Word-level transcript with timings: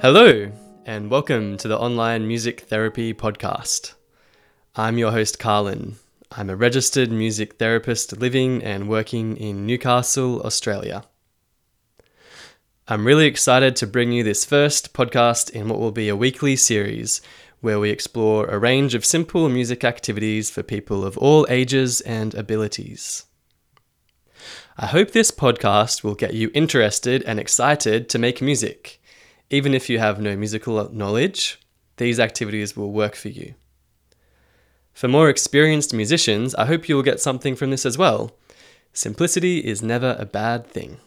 Hello, 0.00 0.52
and 0.86 1.10
welcome 1.10 1.56
to 1.56 1.66
the 1.66 1.76
Online 1.76 2.28
Music 2.28 2.60
Therapy 2.60 3.12
Podcast. 3.12 3.94
I'm 4.76 4.96
your 4.96 5.10
host, 5.10 5.40
Carlin. 5.40 5.96
I'm 6.30 6.48
a 6.48 6.54
registered 6.54 7.10
music 7.10 7.58
therapist 7.58 8.16
living 8.16 8.62
and 8.62 8.88
working 8.88 9.36
in 9.36 9.66
Newcastle, 9.66 10.40
Australia. 10.42 11.02
I'm 12.86 13.08
really 13.08 13.26
excited 13.26 13.74
to 13.74 13.88
bring 13.88 14.12
you 14.12 14.22
this 14.22 14.44
first 14.44 14.94
podcast 14.94 15.50
in 15.50 15.68
what 15.68 15.80
will 15.80 15.90
be 15.90 16.08
a 16.08 16.14
weekly 16.14 16.54
series 16.54 17.20
where 17.60 17.80
we 17.80 17.90
explore 17.90 18.46
a 18.46 18.56
range 18.56 18.94
of 18.94 19.04
simple 19.04 19.48
music 19.48 19.82
activities 19.82 20.48
for 20.48 20.62
people 20.62 21.04
of 21.04 21.18
all 21.18 21.44
ages 21.50 22.02
and 22.02 22.36
abilities. 22.36 23.24
I 24.76 24.86
hope 24.86 25.10
this 25.10 25.32
podcast 25.32 26.04
will 26.04 26.14
get 26.14 26.34
you 26.34 26.52
interested 26.54 27.24
and 27.24 27.40
excited 27.40 28.08
to 28.10 28.18
make 28.20 28.40
music. 28.40 28.97
Even 29.50 29.74
if 29.74 29.88
you 29.88 29.98
have 29.98 30.20
no 30.20 30.36
musical 30.36 30.92
knowledge, 30.92 31.58
these 31.96 32.20
activities 32.20 32.76
will 32.76 32.92
work 32.92 33.14
for 33.14 33.28
you. 33.28 33.54
For 34.92 35.08
more 35.08 35.30
experienced 35.30 35.94
musicians, 35.94 36.54
I 36.56 36.66
hope 36.66 36.88
you 36.88 36.96
will 36.96 37.02
get 37.02 37.20
something 37.20 37.54
from 37.54 37.70
this 37.70 37.86
as 37.86 37.96
well. 37.96 38.32
Simplicity 38.92 39.58
is 39.58 39.82
never 39.82 40.16
a 40.18 40.26
bad 40.26 40.66
thing. 40.66 40.98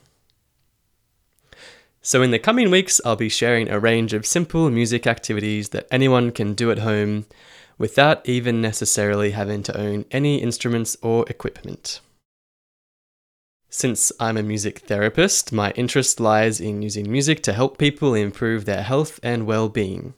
So, 2.02 2.24
in 2.24 2.32
the 2.32 2.40
coming 2.40 2.72
weeks, 2.72 3.00
I'll 3.06 3.16
be 3.16 3.30
sharing 3.30 3.70
a 3.70 3.80
range 3.80 4.14
of 4.14 4.26
simple 4.26 4.72
music 4.72 5.06
activities 5.06 5.70
that 5.70 5.88
anyone 5.92 6.32
can 6.32 6.56
do 6.56 6.72
at 6.72 6.80
home 6.80 7.26
without 7.78 8.28
even 8.28 8.62
necessarily 8.62 9.32
having 9.32 9.62
to 9.64 9.78
own 9.78 10.06
any 10.10 10.42
instruments 10.42 10.98
or 11.04 11.26
equipment. 11.30 12.00
Since 13.74 14.12
I'm 14.20 14.36
a 14.36 14.44
music 14.44 14.80
therapist, 14.80 15.54
my 15.54 15.72
interest 15.72 16.20
lies 16.20 16.60
in 16.60 16.82
using 16.82 17.10
music 17.10 17.42
to 17.44 17.54
help 17.54 17.78
people 17.78 18.14
improve 18.14 18.66
their 18.66 18.84
health 18.84 19.18
and 19.24 19.48
well 19.48 19.70
being. 19.70 20.14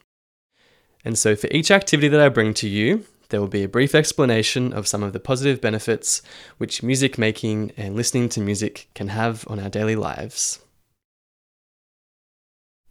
And 1.04 1.16
so, 1.16 1.36
for 1.36 1.46
each 1.52 1.70
activity 1.70 2.08
that 2.08 2.20
I 2.20 2.28
bring 2.30 2.52
to 2.54 2.68
you, 2.68 3.06
there 3.28 3.40
will 3.40 3.46
be 3.46 3.62
a 3.62 3.68
brief 3.68 3.94
explanation 3.94 4.72
of 4.72 4.88
some 4.88 5.04
of 5.04 5.12
the 5.12 5.20
positive 5.20 5.60
benefits 5.60 6.20
which 6.58 6.82
music 6.82 7.16
making 7.16 7.70
and 7.76 7.94
listening 7.94 8.28
to 8.30 8.40
music 8.40 8.88
can 8.92 9.08
have 9.08 9.46
on 9.48 9.60
our 9.60 9.70
daily 9.70 9.96
lives. 9.96 10.58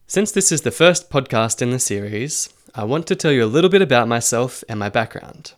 Since 0.08 0.32
this 0.32 0.50
is 0.50 0.62
the 0.62 0.72
first 0.72 1.10
podcast 1.10 1.62
in 1.62 1.72
the 1.72 1.80
series, 1.80 2.54
I 2.74 2.86
want 2.86 3.06
to 3.08 3.18
tell 3.18 3.34
you 3.34 3.44
a 3.44 3.54
little 3.54 3.70
bit 3.70 3.82
about 3.82 4.08
myself 4.08 4.64
and 4.70 4.80
my 4.80 4.90
background. 4.90 5.56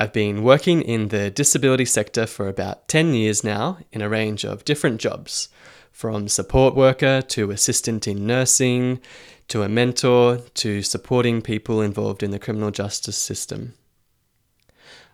I've 0.00 0.12
been 0.12 0.44
working 0.44 0.80
in 0.80 1.08
the 1.08 1.28
disability 1.28 1.84
sector 1.84 2.24
for 2.24 2.46
about 2.46 2.86
10 2.86 3.14
years 3.14 3.42
now 3.42 3.78
in 3.90 4.00
a 4.00 4.08
range 4.08 4.44
of 4.44 4.64
different 4.64 5.00
jobs, 5.00 5.48
from 5.90 6.28
support 6.28 6.76
worker 6.76 7.20
to 7.20 7.50
assistant 7.50 8.06
in 8.06 8.24
nursing 8.24 9.00
to 9.48 9.64
a 9.64 9.68
mentor 9.68 10.38
to 10.54 10.82
supporting 10.82 11.42
people 11.42 11.82
involved 11.82 12.22
in 12.22 12.30
the 12.30 12.38
criminal 12.38 12.70
justice 12.70 13.18
system. 13.18 13.74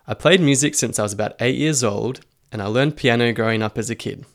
I 0.06 0.12
played 0.12 0.42
music 0.42 0.74
since 0.74 0.98
I 0.98 1.04
was 1.04 1.14
about 1.14 1.36
8 1.40 1.54
years 1.54 1.82
old 1.82 2.20
and 2.52 2.60
I 2.60 2.66
learned 2.66 2.98
piano 2.98 3.32
growing 3.32 3.62
up 3.62 3.78
as 3.78 3.88
a 3.88 3.94
kid. 3.94 4.26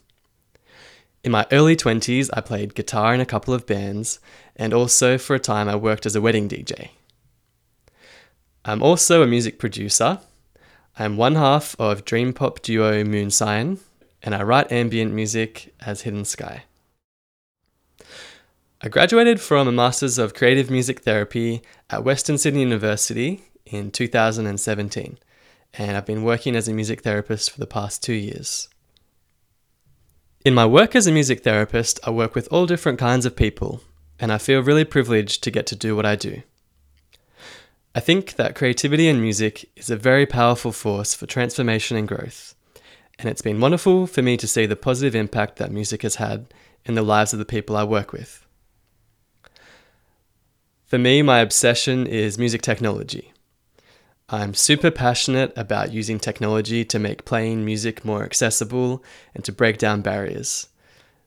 In 1.22 1.30
my 1.30 1.46
early 1.52 1.76
20s, 1.76 2.28
I 2.32 2.40
played 2.40 2.74
guitar 2.74 3.14
in 3.14 3.20
a 3.20 3.26
couple 3.26 3.54
of 3.54 3.66
bands, 3.66 4.18
and 4.56 4.74
also 4.74 5.16
for 5.16 5.36
a 5.36 5.38
time 5.38 5.68
I 5.68 5.76
worked 5.76 6.06
as 6.06 6.16
a 6.16 6.20
wedding 6.20 6.48
DJ. 6.48 6.88
I'm 8.64 8.82
also 8.82 9.22
a 9.22 9.26
music 9.26 9.58
producer, 9.58 10.18
I'm 11.00 11.16
one 11.16 11.34
half 11.34 11.74
of 11.78 12.04
dream 12.04 12.34
pop 12.34 12.60
duo 12.60 13.02
Moonsign, 13.04 13.78
and 14.22 14.34
I 14.34 14.42
write 14.42 14.70
ambient 14.70 15.14
music 15.14 15.72
as 15.80 16.02
Hidden 16.02 16.26
Sky. 16.26 16.64
I 18.82 18.88
graduated 18.90 19.40
from 19.40 19.66
a 19.66 19.72
Masters 19.72 20.18
of 20.18 20.34
Creative 20.34 20.68
Music 20.70 21.00
Therapy 21.00 21.62
at 21.88 22.04
Western 22.04 22.36
Sydney 22.36 22.60
University 22.60 23.44
in 23.64 23.90
2017, 23.90 25.18
and 25.72 25.96
I've 25.96 26.04
been 26.04 26.22
working 26.22 26.54
as 26.54 26.68
a 26.68 26.74
music 26.74 27.00
therapist 27.00 27.50
for 27.50 27.60
the 27.60 27.66
past 27.66 28.02
two 28.02 28.12
years. 28.12 28.68
In 30.44 30.52
my 30.52 30.66
work 30.66 30.94
as 30.94 31.06
a 31.06 31.12
music 31.12 31.42
therapist, 31.42 31.98
I 32.04 32.10
work 32.10 32.34
with 32.34 32.46
all 32.52 32.66
different 32.66 32.98
kinds 32.98 33.24
of 33.24 33.34
people, 33.34 33.80
and 34.18 34.30
I 34.30 34.36
feel 34.36 34.62
really 34.62 34.84
privileged 34.84 35.42
to 35.44 35.50
get 35.50 35.66
to 35.68 35.74
do 35.76 35.96
what 35.96 36.04
I 36.04 36.14
do. 36.14 36.42
I 37.92 37.98
think 37.98 38.36
that 38.36 38.54
creativity 38.54 39.08
in 39.08 39.20
music 39.20 39.68
is 39.74 39.90
a 39.90 39.96
very 39.96 40.24
powerful 40.24 40.70
force 40.70 41.12
for 41.12 41.26
transformation 41.26 41.96
and 41.96 42.06
growth, 42.06 42.54
and 43.18 43.28
it's 43.28 43.42
been 43.42 43.58
wonderful 43.58 44.06
for 44.06 44.22
me 44.22 44.36
to 44.36 44.46
see 44.46 44.64
the 44.64 44.76
positive 44.76 45.16
impact 45.16 45.56
that 45.56 45.72
music 45.72 46.02
has 46.02 46.14
had 46.14 46.54
in 46.84 46.94
the 46.94 47.02
lives 47.02 47.32
of 47.32 47.40
the 47.40 47.44
people 47.44 47.76
I 47.76 47.82
work 47.82 48.12
with. 48.12 48.46
For 50.86 50.98
me, 50.98 51.20
my 51.22 51.40
obsession 51.40 52.06
is 52.06 52.38
music 52.38 52.62
technology. 52.62 53.32
I'm 54.28 54.54
super 54.54 54.92
passionate 54.92 55.52
about 55.56 55.92
using 55.92 56.20
technology 56.20 56.84
to 56.84 56.98
make 57.00 57.24
playing 57.24 57.64
music 57.64 58.04
more 58.04 58.22
accessible 58.22 59.02
and 59.34 59.44
to 59.44 59.52
break 59.52 59.78
down 59.78 60.02
barriers. 60.02 60.68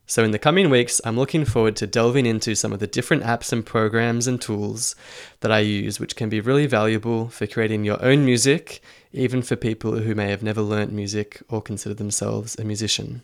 So, 0.06 0.24
in 0.24 0.32
the 0.32 0.40
coming 0.40 0.70
weeks, 0.70 1.00
I'm 1.06 1.16
looking 1.16 1.46
forward 1.46 1.78
to 1.78 1.88
delving 1.88 2.26
into 2.26 2.56
some 2.56 2.74
of 2.74 2.80
the 2.80 2.88
different 2.88 3.24
apps 3.24 3.54
and 3.54 3.66
programs 3.66 4.28
and 4.28 4.42
tools 4.42 4.96
that 5.40 5.52
I 5.52 5.60
use, 5.60 5.98
which 6.00 6.18
can 6.18 6.28
be 6.28 6.42
really 6.42 6.68
valuable 6.68 7.30
for 7.30 7.48
creating 7.48 7.86
your 7.86 8.04
own 8.04 8.26
music, 8.26 8.82
even 9.14 9.42
for 9.42 9.56
people 9.56 10.00
who 10.00 10.14
may 10.14 10.30
have 10.30 10.44
never 10.44 10.62
learnt 10.62 10.92
music 10.92 11.42
or 11.48 11.62
consider 11.62 11.96
themselves 11.96 12.60
a 12.60 12.66
musician. 12.66 13.24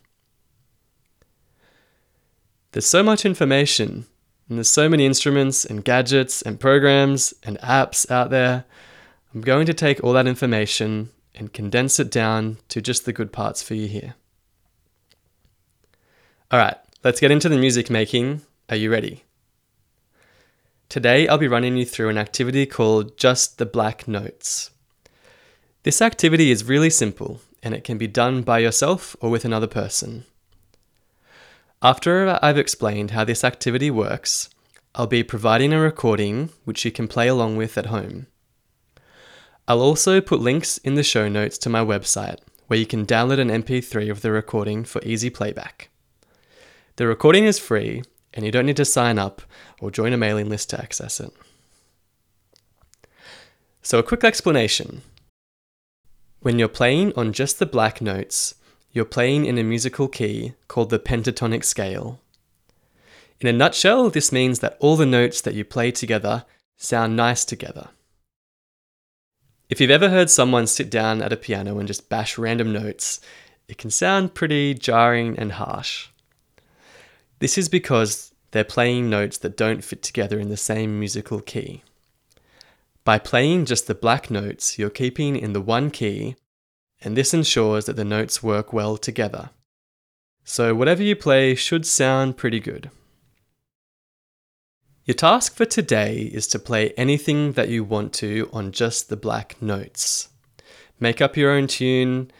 There's 2.71 2.85
so 2.85 3.03
much 3.03 3.25
information, 3.25 4.05
and 4.47 4.57
there's 4.57 4.69
so 4.69 4.87
many 4.87 5.05
instruments 5.05 5.65
and 5.65 5.83
gadgets 5.83 6.41
and 6.41 6.59
programs 6.59 7.33
and 7.43 7.59
apps 7.59 8.09
out 8.09 8.29
there. 8.29 8.63
I'm 9.33 9.41
going 9.41 9.65
to 9.65 9.73
take 9.73 10.01
all 10.01 10.13
that 10.13 10.27
information 10.27 11.09
and 11.35 11.51
condense 11.51 11.99
it 11.99 12.09
down 12.09 12.57
to 12.69 12.81
just 12.81 13.05
the 13.05 13.13
good 13.13 13.33
parts 13.33 13.61
for 13.61 13.73
you 13.73 13.87
here. 13.87 14.15
All 16.51 16.57
right, 16.57 16.77
let's 17.03 17.19
get 17.19 17.29
into 17.29 17.47
the 17.47 17.59
music 17.59 17.91
making. 17.91 18.41
Are 18.69 18.75
you 18.75 18.89
ready? 18.89 19.23
Today 20.89 21.27
I'll 21.27 21.37
be 21.37 21.47
running 21.47 21.77
you 21.77 21.85
through 21.85 22.09
an 22.09 22.17
activity 22.17 22.65
called 22.65 23.19
Just 23.19 23.59
the 23.59 23.67
Black 23.67 24.07
Notes. 24.07 24.71
This 25.83 26.01
activity 26.01 26.49
is 26.49 26.63
really 26.63 26.89
simple 26.89 27.41
and 27.61 27.75
it 27.75 27.83
can 27.83 27.99
be 27.99 28.07
done 28.07 28.41
by 28.41 28.57
yourself 28.57 29.15
or 29.21 29.29
with 29.29 29.45
another 29.45 29.67
person. 29.67 30.25
After 31.83 32.39
I've 32.41 32.57
explained 32.57 33.11
how 33.11 33.25
this 33.25 33.43
activity 33.43 33.91
works, 33.91 34.49
I'll 34.95 35.05
be 35.05 35.21
providing 35.21 35.71
a 35.71 35.79
recording 35.79 36.49
which 36.65 36.83
you 36.83 36.91
can 36.91 37.07
play 37.07 37.27
along 37.27 37.57
with 37.57 37.77
at 37.77 37.93
home. 37.93 38.25
I'll 39.67 39.81
also 39.81 40.19
put 40.19 40.39
links 40.39 40.79
in 40.79 40.95
the 40.95 41.03
show 41.03 41.29
notes 41.29 41.59
to 41.59 41.69
my 41.69 41.85
website 41.85 42.39
where 42.65 42.79
you 42.79 42.87
can 42.87 43.05
download 43.05 43.37
an 43.37 43.49
MP3 43.49 44.09
of 44.09 44.23
the 44.23 44.31
recording 44.31 44.83
for 44.83 44.99
easy 45.03 45.29
playback. 45.29 45.89
The 46.99 47.07
recording 47.07 47.45
is 47.45 47.57
free, 47.57 48.03
and 48.33 48.43
you 48.43 48.51
don't 48.51 48.65
need 48.65 48.75
to 48.75 48.83
sign 48.83 49.17
up 49.17 49.41
or 49.79 49.89
join 49.89 50.11
a 50.11 50.17
mailing 50.17 50.49
list 50.49 50.71
to 50.71 50.81
access 50.81 51.21
it. 51.21 51.31
So, 53.81 53.99
a 53.99 54.03
quick 54.03 54.25
explanation. 54.25 55.01
When 56.41 56.59
you're 56.59 56.67
playing 56.67 57.13
on 57.15 57.31
just 57.31 57.57
the 57.57 57.65
black 57.65 58.01
notes, 58.01 58.55
you're 58.91 59.05
playing 59.05 59.45
in 59.45 59.57
a 59.57 59.63
musical 59.63 60.09
key 60.09 60.55
called 60.67 60.89
the 60.89 60.99
pentatonic 60.99 61.63
scale. 61.63 62.19
In 63.39 63.47
a 63.47 63.53
nutshell, 63.53 64.09
this 64.09 64.33
means 64.33 64.59
that 64.59 64.75
all 64.81 64.97
the 64.97 65.05
notes 65.05 65.39
that 65.39 65.53
you 65.53 65.63
play 65.63 65.91
together 65.91 66.43
sound 66.75 67.15
nice 67.15 67.45
together. 67.45 67.91
If 69.69 69.79
you've 69.79 69.89
ever 69.89 70.09
heard 70.09 70.29
someone 70.29 70.67
sit 70.67 70.89
down 70.89 71.21
at 71.21 71.31
a 71.31 71.37
piano 71.37 71.79
and 71.79 71.87
just 71.87 72.09
bash 72.09 72.37
random 72.37 72.73
notes, 72.73 73.21
it 73.69 73.77
can 73.77 73.89
sound 73.89 74.33
pretty 74.33 74.73
jarring 74.73 75.39
and 75.39 75.53
harsh. 75.53 76.08
This 77.39 77.57
is 77.57 77.69
because 77.69 78.33
they're 78.51 78.63
playing 78.63 79.09
notes 79.09 79.37
that 79.39 79.57
don't 79.57 79.83
fit 79.83 80.03
together 80.03 80.39
in 80.39 80.49
the 80.49 80.57
same 80.57 80.99
musical 80.99 81.39
key. 81.39 81.83
By 83.05 83.17
playing 83.17 83.65
just 83.65 83.87
the 83.87 83.95
black 83.95 84.29
notes, 84.29 84.77
you're 84.77 84.89
keeping 84.89 85.35
in 85.35 85.53
the 85.53 85.61
one 85.61 85.89
key, 85.89 86.35
and 87.01 87.15
this 87.15 87.33
ensures 87.33 87.85
that 87.85 87.95
the 87.95 88.03
notes 88.05 88.43
work 88.43 88.73
well 88.73 88.97
together. 88.97 89.51
So, 90.43 90.75
whatever 90.75 91.01
you 91.01 91.15
play 91.15 91.55
should 91.55 91.85
sound 91.85 92.37
pretty 92.37 92.59
good. 92.59 92.91
Your 95.05 95.15
task 95.15 95.55
for 95.55 95.65
today 95.65 96.29
is 96.33 96.45
to 96.47 96.59
play 96.59 96.91
anything 96.97 97.53
that 97.53 97.69
you 97.69 97.83
want 97.83 98.13
to 98.13 98.49
on 98.51 98.71
just 98.71 99.09
the 99.09 99.17
black 99.17 99.59
notes. 99.61 100.29
Make 100.99 101.21
up 101.21 101.37
your 101.37 101.51
own 101.51 101.67
tune, 101.67 102.31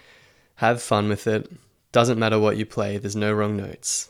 have 0.55 0.81
fun 0.81 1.07
with 1.07 1.25
it. 1.25 1.49
Doesn't 1.91 2.19
matter 2.19 2.37
what 2.37 2.57
you 2.57 2.65
play, 2.65 2.97
there's 2.97 3.15
no 3.15 3.33
wrong 3.33 3.55
notes. 3.55 4.09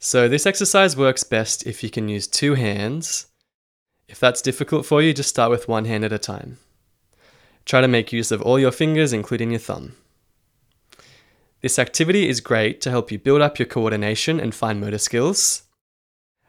So 0.00 0.28
this 0.28 0.46
exercise 0.46 0.96
works 0.96 1.24
best 1.24 1.66
if 1.66 1.82
you 1.82 1.90
can 1.90 2.08
use 2.08 2.26
two 2.26 2.54
hands. 2.54 3.26
If 4.08 4.20
that's 4.20 4.40
difficult 4.40 4.86
for 4.86 5.02
you, 5.02 5.12
just 5.12 5.28
start 5.28 5.50
with 5.50 5.68
one 5.68 5.84
hand 5.86 6.04
at 6.04 6.12
a 6.12 6.18
time. 6.18 6.58
Try 7.64 7.80
to 7.80 7.88
make 7.88 8.12
use 8.12 8.30
of 8.30 8.40
all 8.40 8.58
your 8.58 8.70
fingers, 8.70 9.12
including 9.12 9.50
your 9.50 9.58
thumb. 9.60 9.96
This 11.60 11.78
activity 11.78 12.28
is 12.28 12.40
great 12.40 12.80
to 12.82 12.90
help 12.90 13.10
you 13.10 13.18
build 13.18 13.42
up 13.42 13.58
your 13.58 13.66
coordination 13.66 14.38
and 14.38 14.54
fine 14.54 14.78
motor 14.78 14.98
skills, 14.98 15.64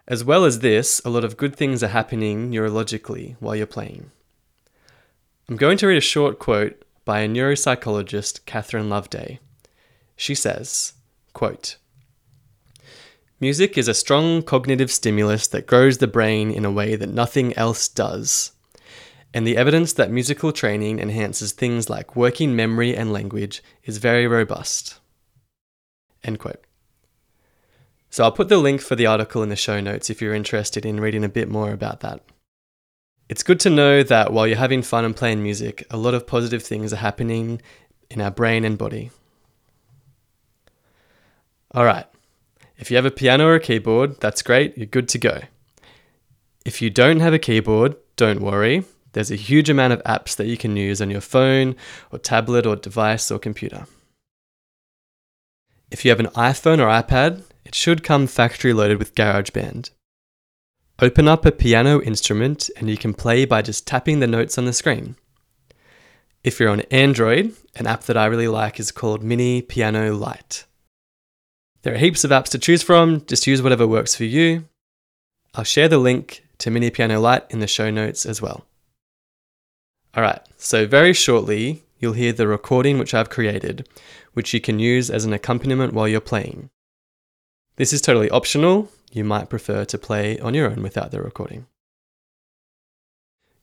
As 0.09 0.23
well 0.23 0.43
as 0.43 0.59
this, 0.59 0.99
a 1.05 1.09
lot 1.09 1.23
of 1.23 1.37
good 1.37 1.55
things 1.55 1.83
are 1.83 1.89
happening 1.89 2.49
neurologically 2.49 3.35
while 3.39 3.55
you're 3.55 3.67
playing. 3.67 4.09
I'm 5.47 5.55
going 5.55 5.77
to 5.77 5.87
read 5.87 5.97
a 5.97 6.01
short 6.01 6.39
quote 6.39 6.83
by 7.05 7.19
a 7.19 7.29
neuropsychologist, 7.29 8.43
Catherine 8.47 8.89
Loveday. 8.89 9.37
She 10.15 10.33
says, 10.33 10.93
quote, 11.33 11.77
Music 13.41 13.77
is 13.77 13.87
a 13.87 13.93
strong 13.93 14.41
cognitive 14.41 14.91
stimulus 14.91 15.47
that 15.47 15.65
grows 15.65 15.99
the 15.99 16.07
brain 16.07 16.51
in 16.51 16.65
a 16.65 16.71
way 16.71 16.97
that 16.97 17.07
nothing 17.07 17.53
else 17.57 17.87
does. 17.87 18.51
And 19.33 19.47
the 19.47 19.55
evidence 19.55 19.93
that 19.93 20.11
musical 20.11 20.51
training 20.51 20.99
enhances 20.99 21.53
things 21.53 21.89
like 21.89 22.17
working 22.17 22.53
memory 22.53 22.93
and 22.93 23.13
language 23.13 23.63
is 23.85 23.97
very 23.97 24.27
robust. 24.27 24.99
End 26.21 26.37
quote. 26.37 26.65
So 28.09 28.25
I'll 28.25 28.31
put 28.33 28.49
the 28.49 28.57
link 28.57 28.81
for 28.81 28.97
the 28.97 29.05
article 29.05 29.41
in 29.41 29.49
the 29.49 29.55
show 29.55 29.79
notes 29.79 30.09
if 30.09 30.21
you're 30.21 30.33
interested 30.33 30.85
in 30.85 30.99
reading 30.99 31.23
a 31.23 31.29
bit 31.29 31.47
more 31.47 31.71
about 31.71 32.01
that. 32.01 32.21
It's 33.29 33.43
good 33.43 33.59
to 33.61 33.69
know 33.69 34.03
that 34.03 34.33
while 34.33 34.47
you're 34.47 34.57
having 34.57 34.81
fun 34.81 35.05
and 35.05 35.15
playing 35.15 35.43
music, 35.43 35.85
a 35.91 35.97
lot 35.97 36.15
of 36.15 36.27
positive 36.27 36.63
things 36.63 36.91
are 36.91 36.97
happening 36.97 37.61
in 38.09 38.19
our 38.19 38.31
brain 38.31 38.65
and 38.65 38.77
body. 38.77 39.11
All 41.71 41.85
right, 41.85 42.07
if 42.79 42.89
you 42.89 42.95
have 42.95 43.05
a 43.05 43.11
piano 43.11 43.45
or 43.45 43.55
a 43.55 43.59
keyboard, 43.59 44.19
that's 44.21 44.41
great, 44.41 44.77
you're 44.77 44.85
good 44.85 45.09
to 45.09 45.17
go. 45.17 45.41
If 46.65 46.81
you 46.81 46.89
don't 46.89 47.19
have 47.19 47.33
a 47.33 47.39
keyboard, 47.39 47.97
don't 48.15 48.41
worry. 48.41 48.85
There's 49.11 49.31
a 49.31 49.35
huge 49.35 49.69
amount 49.69 49.91
of 49.91 50.03
apps 50.03 50.35
that 50.37 50.47
you 50.47 50.55
can 50.55 50.77
use 50.77 51.01
on 51.01 51.09
your 51.09 51.21
phone 51.21 51.75
or 52.09 52.19
tablet 52.19 52.65
or 52.65 52.77
device 52.77 53.31
or 53.31 53.37
computer. 53.37 53.85
If 55.91 56.05
you 56.05 56.11
have 56.11 56.19
an 56.21 56.27
iPhone 56.27 56.79
or 56.79 56.87
iPad, 56.87 57.43
it 57.65 57.75
should 57.75 58.03
come 58.03 58.27
factory 58.27 58.71
loaded 58.71 58.97
with 58.97 59.15
GarageBand. 59.15 59.89
Open 61.01 61.27
up 61.27 61.45
a 61.45 61.51
piano 61.51 62.01
instrument 62.01 62.69
and 62.77 62.89
you 62.89 62.97
can 62.97 63.13
play 63.13 63.43
by 63.45 63.61
just 63.61 63.87
tapping 63.87 64.19
the 64.19 64.27
notes 64.27 64.57
on 64.57 64.65
the 64.65 64.73
screen. 64.73 65.15
If 66.43 66.59
you're 66.59 66.69
on 66.69 66.81
Android, 66.91 67.53
an 67.75 67.87
app 67.87 68.03
that 68.03 68.15
I 68.17 68.27
really 68.27 68.47
like 68.47 68.79
is 68.79 68.91
called 68.91 69.23
Mini 69.23 69.61
Piano 69.61 70.15
Lite. 70.15 70.65
There 71.81 71.93
are 71.93 71.97
heaps 71.97 72.25
of 72.25 72.31
apps 72.31 72.49
to 72.49 72.59
choose 72.59 72.83
from, 72.83 73.25
just 73.25 73.47
use 73.47 73.61
whatever 73.61 73.87
works 73.87 74.13
for 74.13 74.25
you. 74.25 74.65
I'll 75.55 75.63
share 75.63 75.87
the 75.87 75.97
link 75.97 76.45
to 76.57 76.69
Mini 76.69 76.89
Piano 76.89 77.21
Lite 77.21 77.49
in 77.49 77.59
the 77.59 77.67
show 77.67 77.89
notes 77.89 78.25
as 78.25 78.41
well. 78.41 78.65
Alright, 80.15 80.41
so 80.57 80.85
very 80.85 81.13
shortly, 81.13 81.83
you'll 81.99 82.13
hear 82.13 82.33
the 82.33 82.47
recording 82.47 82.99
which 82.99 83.13
I've 83.13 83.29
created, 83.29 83.87
which 84.33 84.53
you 84.53 84.59
can 84.59 84.79
use 84.79 85.09
as 85.09 85.23
an 85.23 85.31
accompaniment 85.31 85.93
while 85.93 86.07
you're 86.07 86.19
playing. 86.19 86.69
This 87.77 87.93
is 87.93 88.01
totally 88.01 88.29
optional, 88.29 88.91
you 89.13 89.23
might 89.23 89.49
prefer 89.49 89.85
to 89.85 89.97
play 89.97 90.37
on 90.39 90.53
your 90.53 90.69
own 90.69 90.83
without 90.83 91.11
the 91.11 91.21
recording. 91.21 91.65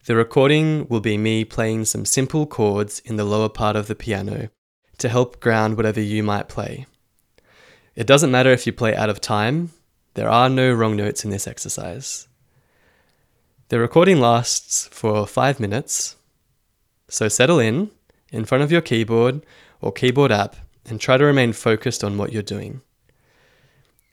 The 0.06 0.16
recording 0.16 0.86
will 0.88 1.00
be 1.00 1.18
me 1.18 1.44
playing 1.44 1.84
some 1.84 2.06
simple 2.06 2.46
chords 2.46 3.00
in 3.00 3.16
the 3.16 3.24
lower 3.24 3.50
part 3.50 3.76
of 3.76 3.88
the 3.88 3.94
piano 3.94 4.48
to 4.98 5.08
help 5.10 5.40
ground 5.40 5.76
whatever 5.76 6.00
you 6.00 6.22
might 6.22 6.48
play. 6.48 6.86
It 7.96 8.06
doesn't 8.06 8.30
matter 8.30 8.50
if 8.50 8.66
you 8.66 8.74
play 8.74 8.94
out 8.94 9.08
of 9.08 9.22
time, 9.22 9.70
there 10.14 10.28
are 10.28 10.50
no 10.50 10.72
wrong 10.72 10.96
notes 10.96 11.24
in 11.24 11.30
this 11.30 11.46
exercise. 11.46 12.28
The 13.68 13.80
recording 13.80 14.20
lasts 14.20 14.86
for 14.92 15.26
five 15.26 15.58
minutes, 15.58 16.16
so 17.08 17.28
settle 17.28 17.58
in, 17.58 17.90
in 18.30 18.44
front 18.44 18.62
of 18.62 18.70
your 18.70 18.82
keyboard 18.82 19.44
or 19.80 19.92
keyboard 19.92 20.30
app, 20.30 20.56
and 20.84 21.00
try 21.00 21.16
to 21.16 21.24
remain 21.24 21.54
focused 21.54 22.04
on 22.04 22.18
what 22.18 22.32
you're 22.32 22.42
doing. 22.42 22.82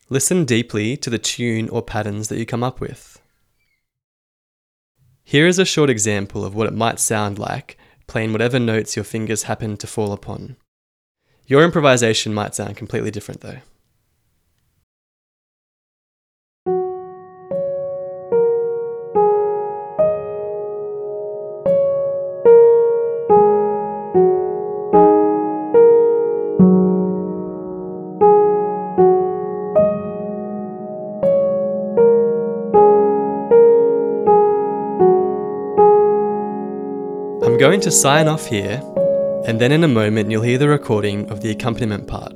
Listen 0.10 0.46
deeply 0.46 0.96
to 0.98 1.10
the 1.10 1.20
tune 1.20 1.68
or 1.68 1.82
patterns 1.82 2.30
that 2.30 2.40
you 2.40 2.46
come 2.46 2.64
up 2.64 2.80
with. 2.80 3.22
Here 5.26 5.46
is 5.46 5.60
a 5.60 5.66
short 5.66 5.90
example 5.90 6.46
of 6.46 6.56
what 6.56 6.68
it 6.68 6.74
might 6.74 7.00
sound 7.00 7.38
like 7.38 7.78
playing 8.08 8.32
whatever 8.32 8.60
notes 8.60 8.96
your 8.96 9.06
fingers 9.06 9.44
happen 9.44 9.76
to 9.78 9.88
fall 9.88 10.14
upon. 10.14 10.56
Your 11.48 11.64
improvisation 11.64 12.34
might 12.34 12.56
sound 12.56 12.78
completely 12.78 13.12
different 13.12 13.42
though. 13.42 13.60
Going 37.64 37.80
to 37.80 37.90
sign 37.90 38.28
off 38.28 38.46
here, 38.46 38.84
and 39.48 39.62
then 39.62 39.72
in 39.72 39.86
a 39.86 39.88
moment 39.88 40.30
you'll 40.30 40.42
hear 40.42 40.58
the 40.58 40.68
recording 40.68 41.32
of 41.32 41.40
the 41.40 41.50
accompaniment 41.50 42.10
part. 42.10 42.34